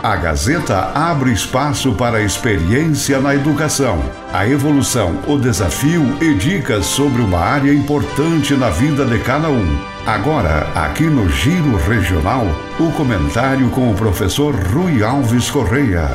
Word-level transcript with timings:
A 0.00 0.14
Gazeta 0.14 0.92
abre 0.94 1.32
espaço 1.32 1.92
para 1.92 2.18
a 2.18 2.22
experiência 2.22 3.18
na 3.18 3.34
educação, 3.34 3.98
a 4.32 4.46
evolução, 4.46 5.20
o 5.26 5.36
desafio 5.36 6.02
e 6.22 6.34
dicas 6.34 6.86
sobre 6.86 7.20
uma 7.20 7.40
área 7.40 7.74
importante 7.74 8.54
na 8.54 8.70
vida 8.70 9.04
de 9.04 9.18
cada 9.24 9.50
um. 9.50 9.66
Agora, 10.06 10.68
aqui 10.72 11.02
no 11.02 11.28
Giro 11.28 11.76
Regional, 11.76 12.46
o 12.78 12.92
comentário 12.92 13.68
com 13.70 13.90
o 13.90 13.96
professor 13.96 14.54
Rui 14.54 15.02
Alves 15.02 15.50
Correia. 15.50 16.08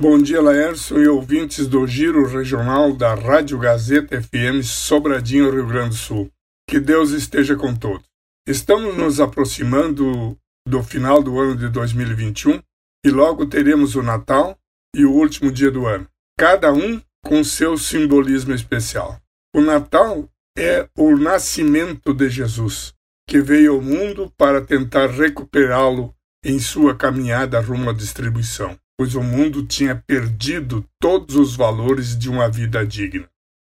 Bom 0.00 0.16
dia, 0.16 0.40
Laércio 0.40 1.02
e 1.02 1.06
ouvintes 1.06 1.66
do 1.66 1.86
Giro 1.86 2.26
Regional 2.26 2.94
da 2.94 3.14
Rádio 3.14 3.58
Gazeta 3.58 4.18
FM 4.22 4.64
Sobradinho, 4.64 5.50
Rio 5.50 5.66
Grande 5.66 5.90
do 5.90 5.96
Sul. 5.96 6.30
Que 6.66 6.80
Deus 6.80 7.10
esteja 7.10 7.56
com 7.56 7.74
todos. 7.74 8.06
Estamos 8.46 8.96
nos 8.96 9.20
aproximando 9.20 10.34
do 10.68 10.82
final 10.82 11.22
do 11.22 11.40
ano 11.40 11.56
de 11.56 11.68
2021 11.68 12.60
e 13.04 13.10
logo 13.10 13.46
teremos 13.46 13.96
o 13.96 14.02
Natal 14.02 14.56
e 14.94 15.04
o 15.04 15.12
último 15.12 15.50
dia 15.50 15.70
do 15.70 15.86
ano, 15.86 16.06
cada 16.38 16.72
um 16.72 17.00
com 17.24 17.42
seu 17.42 17.76
simbolismo 17.78 18.54
especial. 18.54 19.20
O 19.54 19.60
Natal 19.60 20.28
é 20.56 20.88
o 20.96 21.16
nascimento 21.16 22.12
de 22.12 22.28
Jesus, 22.28 22.92
que 23.26 23.40
veio 23.40 23.74
ao 23.74 23.80
mundo 23.80 24.32
para 24.36 24.60
tentar 24.60 25.08
recuperá-lo 25.08 26.14
em 26.44 26.58
sua 26.58 26.94
caminhada 26.94 27.60
rumo 27.60 27.90
à 27.90 27.92
distribuição, 27.92 28.78
pois 28.98 29.14
o 29.14 29.22
mundo 29.22 29.64
tinha 29.64 29.96
perdido 30.06 30.84
todos 31.00 31.34
os 31.36 31.56
valores 31.56 32.16
de 32.16 32.28
uma 32.28 32.48
vida 32.48 32.86
digna. 32.86 33.28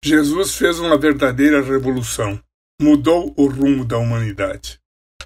Jesus 0.04 0.56
fez 0.56 0.80
uma 0.80 0.98
verdadeira 0.98 1.62
revolução, 1.62 2.42
mudou 2.82 3.34
o 3.38 3.46
rumo 3.46 3.86
da 3.86 3.98
humanidade. 3.98 4.81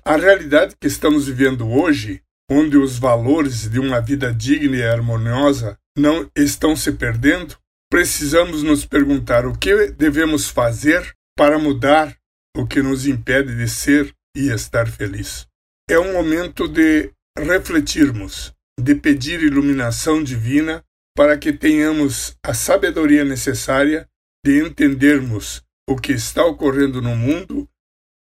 A 0.07 0.17
realidade 0.17 0.75
que 0.79 0.85
estamos 0.85 1.25
vivendo 1.25 1.67
hoje, 1.67 2.21
onde 2.47 2.77
os 2.77 2.99
valores 2.99 3.67
de 3.67 3.79
uma 3.79 3.99
vida 3.99 4.31
digna 4.31 4.77
e 4.77 4.83
harmoniosa 4.83 5.79
não 5.97 6.29
estão 6.35 6.75
se 6.75 6.91
perdendo, 6.91 7.57
precisamos 7.89 8.61
nos 8.61 8.85
perguntar 8.85 9.47
o 9.47 9.57
que 9.57 9.87
devemos 9.87 10.47
fazer 10.47 11.11
para 11.35 11.57
mudar 11.57 12.15
o 12.55 12.67
que 12.67 12.83
nos 12.83 13.07
impede 13.07 13.57
de 13.57 13.67
ser 13.67 14.13
e 14.37 14.49
estar 14.49 14.87
feliz. 14.87 15.47
É 15.89 15.97
um 15.97 16.13
momento 16.13 16.67
de 16.67 17.11
refletirmos, 17.35 18.53
de 18.79 18.93
pedir 18.93 19.41
iluminação 19.41 20.23
divina 20.23 20.83
para 21.17 21.35
que 21.35 21.51
tenhamos 21.51 22.37
a 22.45 22.53
sabedoria 22.53 23.25
necessária 23.25 24.07
de 24.45 24.63
entendermos 24.63 25.63
o 25.89 25.95
que 25.95 26.11
está 26.11 26.45
ocorrendo 26.45 27.01
no 27.01 27.15
mundo 27.15 27.67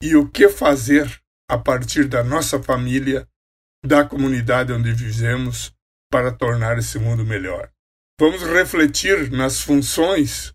e 0.02 0.16
o 0.16 0.26
que 0.26 0.48
fazer 0.48 1.20
a 1.48 1.58
partir 1.58 2.08
da 2.08 2.24
nossa 2.24 2.62
família, 2.62 3.28
da 3.84 4.04
comunidade 4.04 4.72
onde 4.72 4.92
vivemos, 4.92 5.72
para 6.10 6.32
tornar 6.32 6.78
esse 6.78 6.98
mundo 6.98 7.24
melhor. 7.24 7.70
Vamos 8.18 8.42
refletir 8.42 9.30
nas 9.30 9.60
funções 9.60 10.54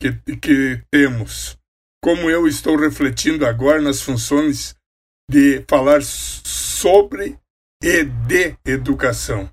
que, 0.00 0.12
que 0.36 0.82
temos, 0.90 1.56
como 2.02 2.30
eu 2.30 2.46
estou 2.46 2.76
refletindo 2.76 3.46
agora 3.46 3.80
nas 3.80 4.02
funções 4.02 4.74
de 5.30 5.64
falar 5.68 6.02
sobre 6.02 7.38
e 7.82 8.04
de 8.04 8.56
educação. 8.64 9.50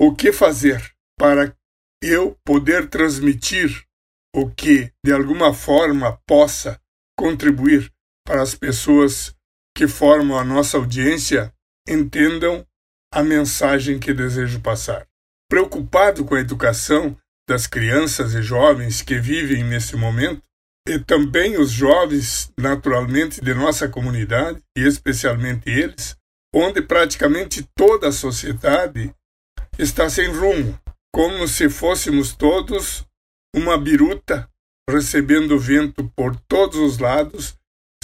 O 0.00 0.14
que 0.14 0.32
fazer 0.32 0.92
para 1.18 1.54
eu 2.02 2.36
poder 2.44 2.88
transmitir 2.88 3.84
o 4.34 4.50
que, 4.50 4.92
de 5.04 5.12
alguma 5.12 5.52
forma, 5.52 6.20
possa 6.26 6.80
contribuir 7.16 7.92
para 8.24 8.42
as 8.42 8.54
pessoas 8.54 9.34
que 9.78 9.86
formam 9.86 10.36
a 10.36 10.42
nossa 10.42 10.76
audiência 10.76 11.54
entendam 11.88 12.66
a 13.14 13.22
mensagem 13.22 13.96
que 13.96 14.12
desejo 14.12 14.60
passar. 14.60 15.06
Preocupado 15.48 16.24
com 16.24 16.34
a 16.34 16.40
educação 16.40 17.16
das 17.48 17.68
crianças 17.68 18.34
e 18.34 18.42
jovens 18.42 19.02
que 19.02 19.20
vivem 19.20 19.62
nesse 19.62 19.94
momento, 19.94 20.42
e 20.88 20.98
também 20.98 21.56
os 21.56 21.70
jovens, 21.70 22.52
naturalmente, 22.58 23.40
de 23.40 23.54
nossa 23.54 23.88
comunidade, 23.88 24.60
e 24.76 24.80
especialmente 24.84 25.70
eles, 25.70 26.16
onde 26.52 26.82
praticamente 26.82 27.64
toda 27.76 28.08
a 28.08 28.12
sociedade 28.12 29.14
está 29.78 30.10
sem 30.10 30.26
rumo, 30.26 30.76
como 31.14 31.46
se 31.46 31.70
fôssemos 31.70 32.34
todos 32.34 33.06
uma 33.54 33.78
biruta 33.78 34.50
recebendo 34.90 35.56
vento 35.56 36.10
por 36.16 36.34
todos 36.48 36.80
os 36.80 36.98
lados 36.98 37.57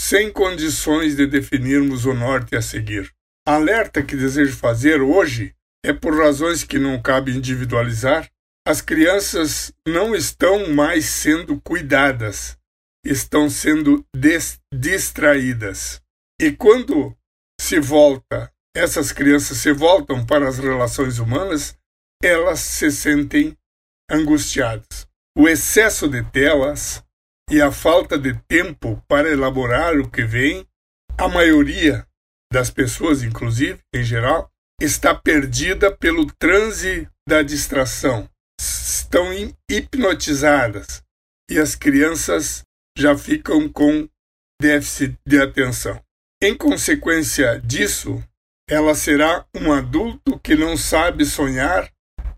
sem 0.04 0.31
condições 0.31 1.16
de 1.16 1.26
definirmos 1.26 2.04
o 2.04 2.12
norte 2.12 2.54
a 2.54 2.60
seguir. 2.60 3.10
Alerta 3.47 4.03
que 4.03 4.15
desejo 4.15 4.54
fazer 4.54 5.00
hoje 5.00 5.54
é 5.82 5.94
por 5.94 6.15
razões 6.15 6.62
que 6.62 6.78
não 6.78 7.00
cabe 7.00 7.34
individualizar. 7.34 8.31
As 8.69 8.82
crianças 8.82 9.72
não 9.88 10.14
estão 10.14 10.69
mais 10.69 11.06
sendo 11.06 11.59
cuidadas, 11.62 12.59
estão 13.03 13.48
sendo 13.48 14.04
distraídas. 14.75 16.03
E 16.38 16.53
quando 16.53 17.16
se 17.59 17.81
volta, 17.81 18.53
essas 18.76 19.10
crianças 19.10 19.56
se 19.56 19.72
voltam 19.72 20.26
para 20.26 20.47
as 20.47 20.59
relações 20.59 21.19
humanas, 21.19 21.78
elas 22.22 22.60
se 22.60 22.91
sentem 22.91 23.56
angustiadas. 24.10 25.09
O 25.37 25.48
excesso 25.48 26.09
de 26.09 26.22
telas, 26.25 27.03
e 27.50 27.60
a 27.60 27.71
falta 27.71 28.19
de 28.19 28.34
tempo 28.49 29.03
para 29.09 29.31
elaborar 29.31 29.99
o 29.99 30.10
que 30.10 30.25
vem, 30.25 30.66
a 31.19 31.28
maioria 31.28 32.06
das 32.53 32.71
pessoas, 32.71 33.22
inclusive, 33.22 33.81
em 33.94 34.03
geral, 34.03 34.50
está 34.81 35.15
perdida 35.15 35.94
pelo 35.94 36.27
transe 36.38 37.09
da 37.28 37.43
distração. 37.43 38.28
Estão 38.60 39.27
hipnotizadas 39.71 41.03
e 41.50 41.59
as 41.59 41.75
crianças 41.75 42.62
já 42.97 43.16
ficam 43.16 43.69
com 43.69 44.09
déficit 44.61 45.16
de 45.26 45.41
atenção. 45.41 46.00
Em 46.43 46.56
consequência 46.56 47.61
disso, 47.61 48.22
ela 48.69 48.94
será 48.94 49.47
um 49.55 49.72
adulto 49.72 50.38
que 50.38 50.55
não 50.55 50.76
sabe 50.76 51.25
sonhar 51.25 51.91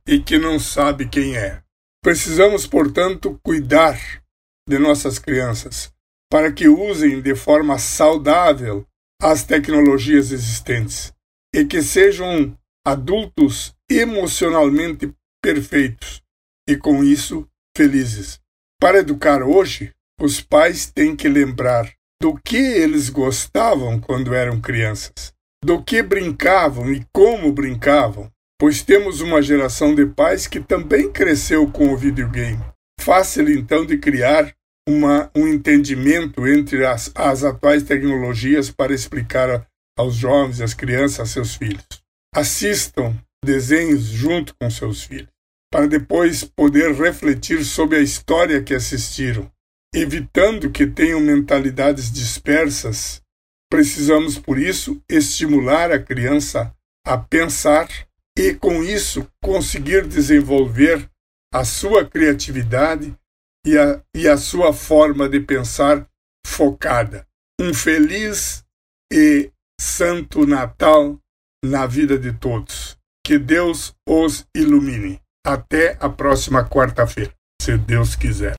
e 0.07 0.19
que 0.21 0.39
não 0.39 0.59
sabe 0.59 1.09
quem 1.09 1.37
é. 1.37 1.63
Precisamos, 2.03 2.67
portanto, 2.67 3.39
cuidar 3.43 4.23
de 4.69 4.79
nossas 4.79 5.19
crianças, 5.19 5.93
para 6.31 6.53
que 6.53 6.69
usem 6.69 7.21
de 7.21 7.35
forma 7.35 7.79
saudável 7.79 8.87
as 9.21 9.45
tecnologias 9.45 10.33
existentes 10.33 11.13
e 11.55 11.65
que 11.65 11.83
sejam 11.83 12.57
adultos 12.85 13.75
emocionalmente 13.91 15.13
perfeitos 15.43 16.23
e, 16.69 16.77
com 16.77 17.05
isso, 17.05 17.49
felizes. 17.77 18.41
Para 18.81 18.99
educar 18.99 19.43
hoje, 19.43 19.93
os 20.21 20.41
pais 20.41 20.87
têm 20.87 21.15
que 21.15 21.29
lembrar 21.29 21.91
do 22.21 22.35
que 22.35 22.57
eles 22.57 23.09
gostavam 23.09 24.01
quando 24.01 24.35
eram 24.35 24.61
crianças, 24.61 25.33
do 25.65 25.83
que 25.83 26.03
brincavam 26.03 26.93
e 26.93 27.07
como 27.13 27.53
brincavam, 27.53 28.31
pois 28.59 28.83
temos 28.83 29.21
uma 29.21 29.43
geração 29.43 29.95
de 29.95 30.07
pais 30.07 30.47
que 30.47 30.61
também 30.61 31.11
cresceu 31.11 31.71
com 31.71 31.93
o 31.93 31.97
videogame. 31.97 32.63
Fácil 33.01 33.51
então 33.51 33.85
de 33.85 33.99
criar 33.99 34.53
uma, 34.89 35.31
um 35.35 35.49
entendimento 35.49 36.47
entre 36.47 36.85
as, 36.87 37.11
as 37.15 37.43
atuais 37.43 37.83
tecnologias 37.83 38.71
para 38.71 38.95
explicar 38.95 39.67
aos 39.99 40.15
jovens, 40.15 40.61
às 40.61 40.75
crianças, 40.75 41.21
a 41.21 41.27
seus 41.27 41.57
filhos. 41.57 41.85
Assistam 42.35 43.17
desenhos 43.45 44.05
junto 44.05 44.55
com 44.55 44.71
seus 44.71 45.03
filhos, 45.03 45.29
para 45.73 45.87
depois 45.87 46.45
poder 46.45 46.93
refletir 46.93 47.65
sobre 47.65 47.97
a 47.99 48.03
história 48.03 48.63
que 48.63 48.75
assistiram. 48.75 49.51
Evitando 49.95 50.71
que 50.71 50.87
tenham 50.87 51.21
mentalidades 51.21 52.13
dispersas, 52.13 53.23
precisamos, 53.71 54.39
por 54.39 54.59
isso, 54.59 55.01
estimular 55.09 55.91
a 55.91 55.99
criança 55.99 56.73
a 57.07 57.17
pensar 57.17 57.89
e, 58.37 58.53
com 58.53 58.83
isso, 58.83 59.27
conseguir 59.43 60.07
desenvolver 60.07 61.09
a 61.55 61.65
sua 61.65 62.05
criatividade 62.05 63.17
e 63.67 63.77
a, 63.77 64.01
e 64.15 64.29
a 64.29 64.37
sua 64.37 64.73
forma 64.73 65.29
de 65.29 65.41
pensar 65.41 66.07
focada. 66.47 67.27
Um 67.61 67.75
feliz 67.75 68.65
e 69.13 69.51
santo 69.81 70.47
Natal 70.47 71.19
na 71.65 71.85
vida 71.87 72.17
de 72.17 72.33
todos. 72.33 72.97
Que 73.25 73.39
Deus 73.39 73.93
os 74.09 74.47
ilumine. 74.55 75.21
Até 75.45 75.97
a 76.01 76.09
próxima 76.09 76.65
quarta-feira, 76.69 77.33
se 77.61 77.77
Deus 77.77 78.15
quiser. 78.15 78.55